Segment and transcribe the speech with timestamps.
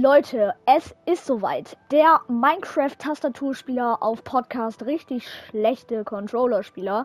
[0.00, 1.76] Leute, es ist soweit.
[1.90, 7.04] Der Minecraft-Tastaturspieler auf Podcast, richtig schlechte Controller-Spieler,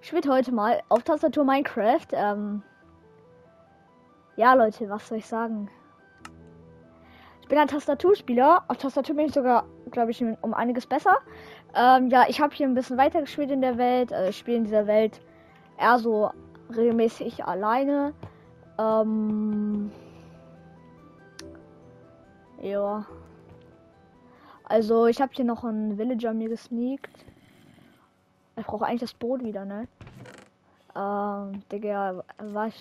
[0.00, 2.06] spielt heute mal auf Tastatur Minecraft.
[2.14, 2.62] Ähm
[4.36, 5.68] ja, Leute, was soll ich sagen?
[7.42, 8.64] Ich bin ein Tastaturspieler.
[8.68, 11.18] Auf Tastatur bin ich sogar, glaube ich, um einiges besser.
[11.74, 14.14] Ähm, ja, ich habe hier ein bisschen weiter gespielt in der Welt.
[14.14, 15.20] Also ich spiele in dieser Welt
[15.78, 16.30] eher so
[16.74, 18.14] regelmäßig alleine.
[18.78, 19.92] Ähm
[22.60, 23.06] ja.
[24.64, 27.24] Also, ich habe hier noch einen Villager mir gesneakt.
[28.56, 29.88] Ich brauche eigentlich das Boot wieder, ne?
[30.94, 32.74] Ähm, Digga, was?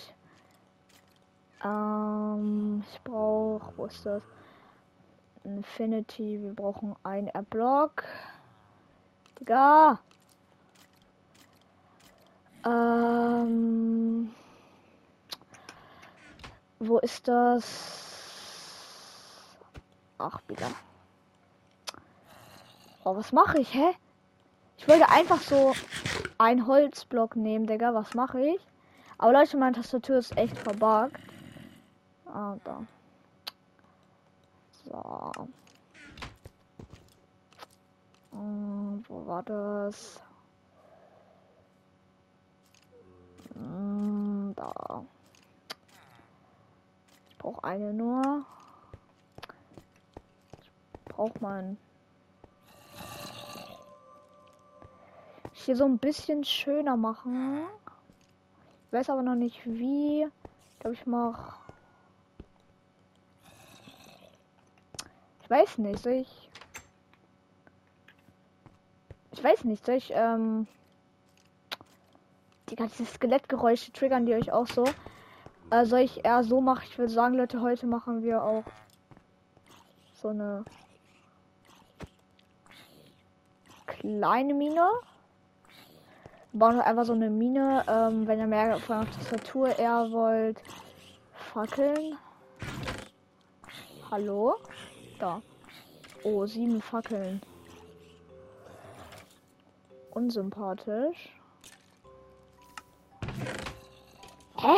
[1.63, 4.21] Ähm, ich brauche, wo ist das?
[5.43, 8.03] Infinity, wir brauchen ein Airblock.
[9.39, 9.99] Digga!
[12.65, 14.31] Ähm,
[16.79, 18.08] wo ist das?
[20.19, 20.67] Ach, wieder.
[23.05, 23.95] Oh, was mache ich, hä?
[24.77, 25.73] Ich wollte einfach so
[26.37, 27.93] ein Holzblock nehmen, Digga.
[27.93, 28.61] Was mache ich?
[29.17, 31.21] Aber Leute, meine Tastatur ist echt verbuggt.
[32.25, 32.85] Ah, da.
[34.85, 35.31] So.
[38.31, 40.19] Hm, wo war das?
[43.53, 45.03] Hm, da.
[47.29, 48.45] Ich brauche eine nur
[51.09, 51.77] braucht man
[55.53, 57.61] hier so ein bisschen schöner machen.
[58.87, 60.23] Ich weiß aber noch nicht wie.
[60.23, 61.59] Ich glaube, ich mache.
[65.43, 66.49] Ich weiß nicht, soll ich.
[69.31, 70.67] Ich weiß nicht, soll ich, ähm.
[72.69, 74.85] Die ganzen Skelettgeräusche triggern die euch auch so.
[75.71, 76.85] Äh, soll ich eher so machen?
[76.87, 78.63] Ich würde sagen, Leute, heute machen wir auch
[80.21, 80.65] so eine
[83.89, 84.87] kleine Mine.
[86.51, 90.61] Wir bauen einfach so eine Mine, ähm, wenn ihr mehr von der Tastatur eher wollt.
[91.53, 92.17] Fackeln.
[94.09, 94.55] Hallo?
[95.19, 95.41] Da.
[96.23, 97.41] Oh, sieben Fackeln.
[100.11, 101.31] Unsympathisch.
[104.57, 104.75] Hä?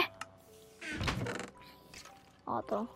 [2.45, 2.87] Ah, da.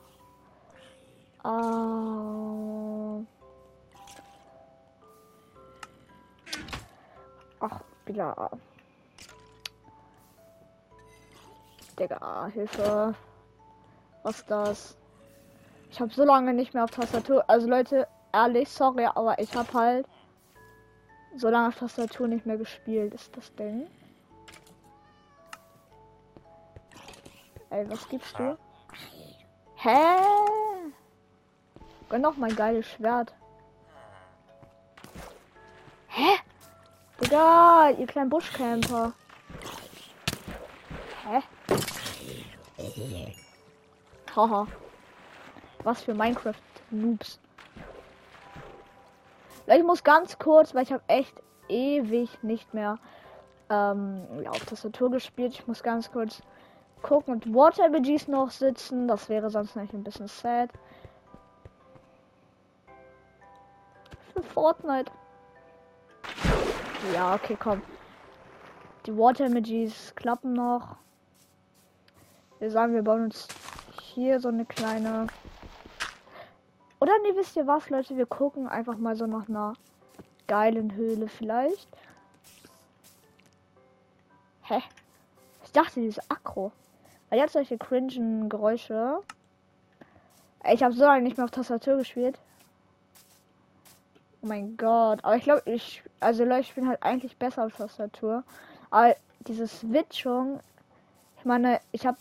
[8.06, 8.52] Wieder.
[11.98, 13.16] Digga, Hilfe.
[14.24, 14.98] Was ist das?
[15.92, 17.44] Ich habe so lange nicht mehr auf Tastatur.
[17.48, 20.08] Also Leute, ehrlich, sorry, aber ich habe halt
[21.36, 23.14] so lange auf Tastatur nicht mehr gespielt.
[23.14, 23.88] Ist das Ding?
[27.70, 28.58] Ey, was gibst du?
[29.76, 30.18] Hä?
[32.10, 33.34] Gönn doch mein geiles Schwert.
[37.36, 39.12] Digga, ihr kleinen Buschcamper.
[41.28, 41.42] Hä?
[44.34, 44.68] Haha.
[45.84, 47.40] Was für Minecraft-Noobs.
[49.68, 51.36] Ich muss ganz kurz, weil ich habe echt
[51.68, 53.00] ewig nicht mehr
[53.70, 55.56] ähm, ja, auf Tastatur gespielt.
[55.56, 56.42] Ich muss ganz kurz
[57.02, 59.10] gucken und Water BGs noch sitzen.
[59.10, 60.70] Das wäre sonst nicht ein bisschen sad.
[64.34, 65.12] Für Fortnite.
[67.14, 67.82] Ja, okay, komm.
[69.06, 70.98] Die Water Magis klappen noch.
[72.60, 73.48] Wir sagen, wir bauen uns
[74.02, 75.28] hier so eine kleine.
[77.00, 78.18] Oder ne, wisst ihr was, Leute?
[78.18, 79.74] Wir gucken einfach mal so nach einer
[80.48, 81.88] geilen Höhle vielleicht.
[84.64, 84.82] Hä?
[85.64, 86.72] Ich dachte, die ist aggro.
[87.30, 89.20] Weil jetzt solche cringen Geräusche.
[90.72, 92.40] Ich habe so lange nicht mehr auf Tastatur gespielt.
[94.46, 95.24] Oh mein Gott.
[95.24, 96.04] Aber ich glaube, ich.
[96.20, 98.44] Also Leute, ich bin halt eigentlich besser auf Tastatur.
[98.92, 99.16] Aber
[99.48, 100.60] diese Switchung.
[101.40, 102.18] Ich meine, ich habe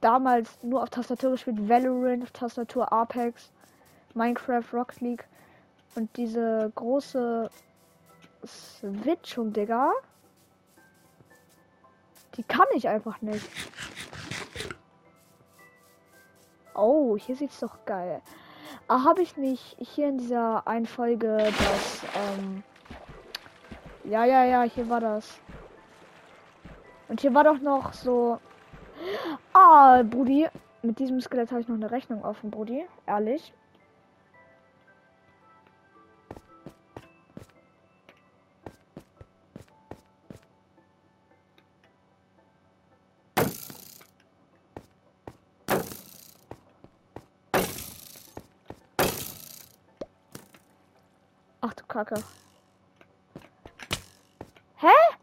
[0.00, 1.68] damals nur auf Tastatur gespielt.
[1.68, 3.52] Valorant auf Tastatur, Apex,
[4.14, 5.24] Minecraft, Rocket League.
[5.94, 7.48] Und diese große
[8.44, 9.92] Switchung, Digga.
[12.36, 13.48] Die kann ich einfach nicht.
[16.74, 18.20] Oh, hier sieht's doch geil.
[18.88, 22.62] Ah, habe ich nicht hier in dieser einen Folge das, ähm
[24.04, 25.40] ja, ja, ja, hier war das.
[27.08, 28.38] Und hier war doch noch so.
[29.52, 30.46] Ah, Brudi.
[30.82, 32.86] Mit diesem Skelett habe ich noch eine Rechnung offen, Brudi.
[33.06, 33.52] Ehrlich.
[51.88, 52.22] Kacke.
[54.82, 55.16] Hä?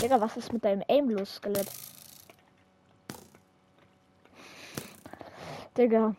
[0.00, 1.70] Digga, was ist mit deinem Aim los, Skelett?
[5.76, 6.14] Digga.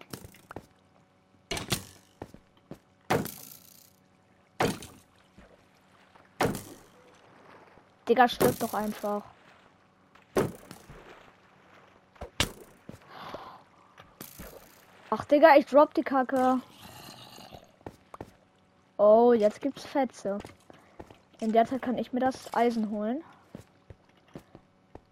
[8.08, 9.24] Digga, stirb doch einfach.
[15.18, 16.60] Ach, Digga, ich drop die Kacke.
[18.98, 20.40] Oh, jetzt gibt's Fetze.
[21.40, 23.24] In der Zeit kann ich mir das Eisen holen.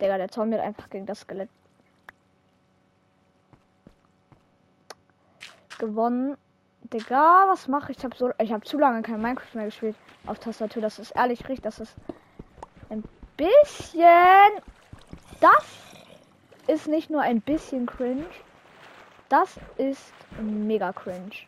[0.01, 1.47] Digga, der Zombie hat einfach gegen das Skelett
[5.79, 6.35] gewonnen.
[6.81, 7.99] Digga, was mache ich?
[7.99, 9.95] Ich habe so, ich habe zu lange kein Minecraft mehr gespielt
[10.25, 10.81] auf Tastatur.
[10.81, 11.95] Das ist ehrlich richtig, das ist
[12.89, 13.05] ein
[13.37, 14.51] bisschen.
[15.39, 15.65] Das
[16.67, 18.25] ist nicht nur ein bisschen cringe.
[19.33, 21.47] Das ist mega cringe.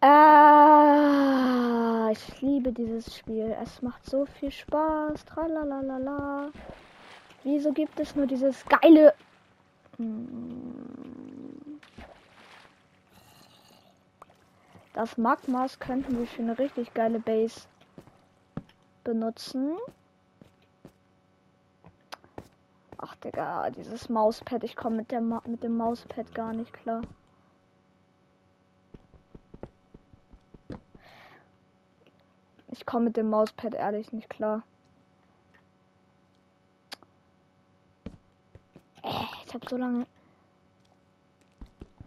[0.00, 0.08] Äh,
[2.12, 3.54] ich liebe dieses Spiel.
[3.62, 5.22] Es macht so viel Spaß.
[5.26, 6.48] Tralalala.
[7.44, 9.12] Wieso gibt es nur dieses geile.
[9.98, 11.78] Hm.
[14.94, 17.66] Das Magmas könnten wir für eine richtig geile Base
[19.12, 19.76] benutzen.
[22.96, 24.64] Ach, Digga, dieses Mauspad.
[24.64, 27.02] Ich komme mit, Ma mit dem Mauspad gar nicht klar.
[32.68, 34.62] Ich komme mit dem Mauspad ehrlich nicht klar.
[39.02, 39.10] Äh,
[39.44, 40.06] ich habe so lange.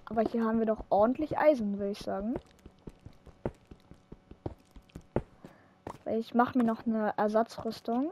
[0.05, 2.33] Aber hier haben wir doch ordentlich Eisen, würde ich sagen.
[6.05, 8.11] Ich mache mir noch eine Ersatzrüstung.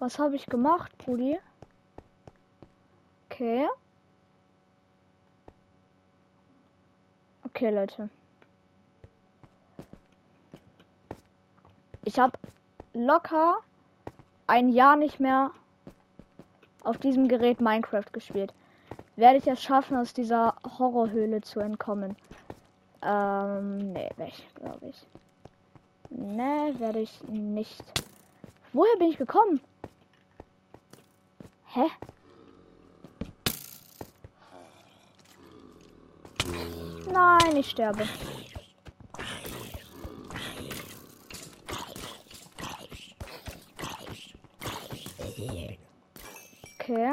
[0.00, 1.38] Was habe ich gemacht, Brudi?
[3.26, 3.68] Okay.
[7.44, 8.08] Okay, Leute.
[12.02, 12.38] Ich habe
[12.94, 13.58] locker
[14.50, 15.52] ein Jahr nicht mehr
[16.82, 18.52] auf diesem Gerät Minecraft gespielt.
[19.14, 22.16] Werde ich es schaffen, aus dieser Horrorhöhle zu entkommen?
[23.02, 25.06] Ähm, nee, nicht, glaube ich.
[26.10, 27.84] Nee, werde ich nicht.
[28.72, 29.60] Woher bin ich gekommen?
[31.66, 31.86] Hä?
[37.12, 38.02] Nein, ich sterbe.
[46.78, 47.12] Okay.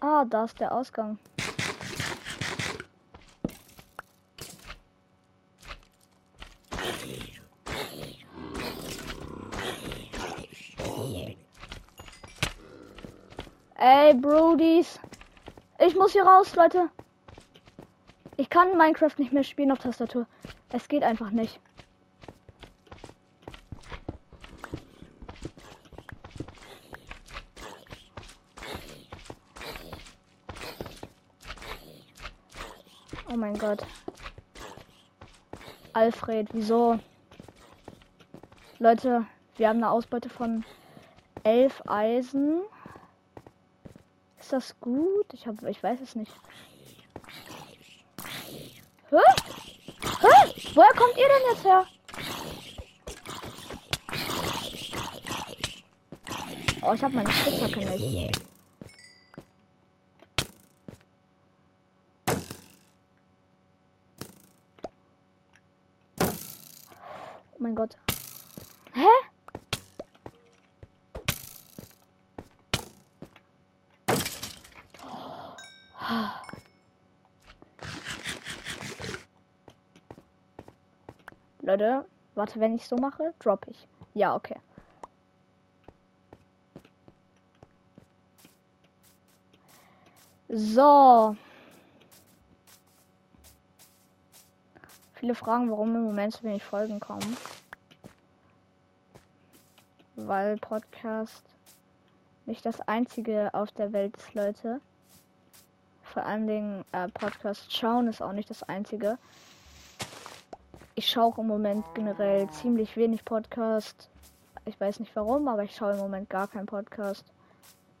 [0.00, 1.18] Ah, da ist der Ausgang.
[13.76, 14.98] Ey, Brodies.
[15.78, 16.88] Ich muss hier raus, Leute.
[18.36, 20.26] Ich kann Minecraft nicht mehr spielen auf Tastatur.
[20.70, 21.58] Es geht einfach nicht.
[33.30, 33.86] Oh mein Gott.
[35.92, 36.98] Alfred, wieso?
[38.78, 40.64] Leute, wir haben eine Ausbeute von
[41.44, 42.60] elf Eisen.
[44.38, 45.32] Ist das gut?
[45.32, 46.32] Ich hab, ich weiß es nicht.
[49.10, 49.47] Hä?
[50.74, 51.86] Woher kommt ihr denn jetzt her?
[56.82, 58.40] Oh, ich habe meine Spitzhacke nicht.
[67.52, 67.96] Oh mein Gott.
[68.94, 69.06] Hä?
[81.68, 83.86] Leute, warte, wenn ich so mache, drop ich.
[84.14, 84.56] Ja, okay.
[90.48, 91.36] So.
[95.12, 97.36] Viele fragen, warum im Moment so wenig Folgen kommen.
[100.16, 101.44] Weil Podcast
[102.46, 104.80] nicht das einzige auf der Welt ist, Leute.
[106.02, 109.18] Vor allen Dingen äh, Podcast schauen ist auch nicht das einzige.
[110.98, 114.10] Ich schaue im Moment generell ziemlich wenig Podcast.
[114.64, 117.24] Ich weiß nicht warum, aber ich schaue im Moment gar keinen Podcast,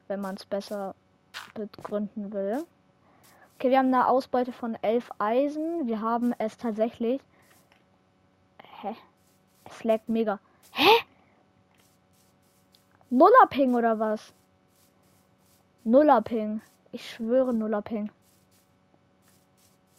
[0.08, 0.96] wenn man es besser
[1.54, 2.66] begründen will.
[3.54, 5.86] Okay, wir haben eine Ausbeute von 11 Eisen.
[5.86, 7.20] Wir haben es tatsächlich.
[8.80, 8.96] Hä?
[9.66, 10.40] Es laggt mega.
[10.72, 10.90] Hä?
[13.10, 14.34] Nullerping oder was?
[15.84, 16.62] Nullerping.
[16.90, 18.10] Ich schwöre Nullerping.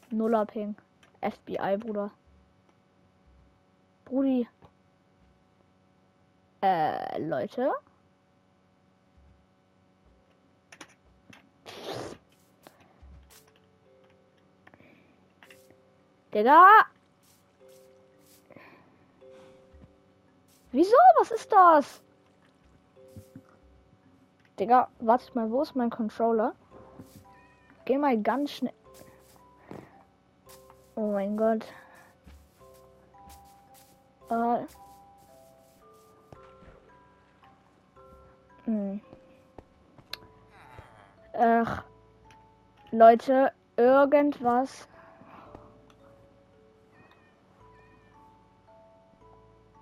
[0.10, 0.76] Nullerping.
[1.22, 2.12] FBI, Bruder.
[4.10, 4.48] Brudi.
[6.62, 7.72] Äh, Leute.
[16.34, 16.86] Digga.
[20.72, 20.96] Wieso?
[21.20, 22.02] Was ist das?
[24.60, 26.56] Digga, wartet mal, wo ist mein Controller?
[27.86, 28.74] Geh mal ganz schnell.
[30.96, 31.66] Oh mein Gott.
[34.30, 34.66] Äh.
[38.66, 39.02] Hm.
[41.34, 41.84] Ach.
[42.92, 44.88] Leute, irgendwas.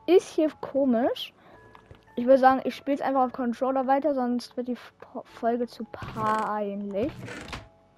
[0.06, 1.34] Ist hier komisch.
[2.16, 4.78] Ich würde sagen, ich spiele es einfach auf Controller weiter, sonst wird die
[5.24, 7.12] Folge zu peinlich.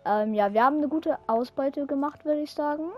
[0.06, 2.92] Ähm, ja, wir haben eine gute Ausbeute gemacht, würde ich sagen.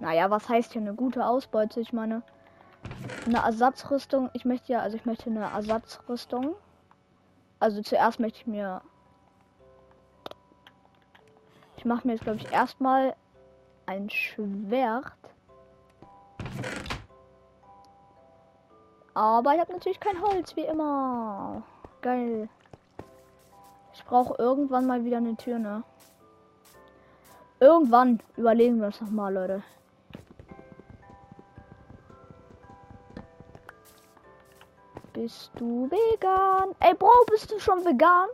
[0.00, 1.78] Naja, was heißt hier eine gute Ausbeute?
[1.78, 2.22] Ich meine,
[3.26, 4.30] eine Ersatzrüstung.
[4.32, 6.54] Ich möchte ja, also ich möchte eine Ersatzrüstung.
[7.58, 8.80] Also zuerst möchte ich mir.
[11.76, 13.14] Ich mache mir jetzt, glaube ich, erstmal
[13.84, 15.12] ein Schwert.
[19.12, 21.62] Aber ich habe natürlich kein Holz, wie immer.
[22.00, 22.48] Geil.
[23.92, 25.82] Ich brauche irgendwann mal wieder eine Tür, ne?
[27.58, 29.62] Irgendwann überlegen wir es nochmal, Leute.
[35.12, 36.74] Bist du vegan?
[36.78, 38.28] Ey, Bro, bist du schon vegan?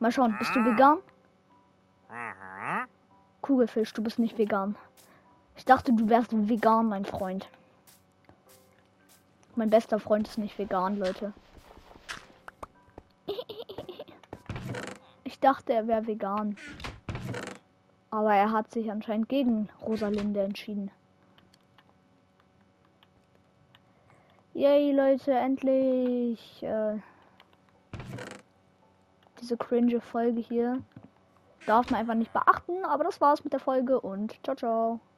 [0.00, 0.98] Mal schauen, bist du vegan?
[3.40, 4.76] Kugelfisch, du bist nicht vegan.
[5.56, 7.48] Ich dachte, du wärst vegan, mein Freund.
[9.54, 11.32] Mein bester Freund ist nicht vegan, Leute.
[15.22, 16.56] Ich dachte, er wäre vegan.
[18.10, 20.90] Aber er hat sich anscheinend gegen Rosalinde entschieden.
[24.64, 26.62] Yay, Leute, endlich.
[26.62, 26.96] Äh,
[29.38, 30.82] diese cringe Folge hier
[31.66, 32.82] darf man einfach nicht beachten.
[32.86, 35.00] Aber das war's mit der Folge und ciao, ciao.